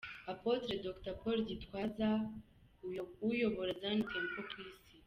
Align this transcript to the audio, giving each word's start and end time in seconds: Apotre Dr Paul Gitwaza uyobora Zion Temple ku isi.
Apotre 0.31 0.73
Dr 0.85 1.13
Paul 1.21 1.39
Gitwaza 1.49 2.09
uyobora 3.31 3.71
Zion 3.79 4.01
Temple 4.09 4.39
ku 4.49 4.57
isi. 4.63 4.79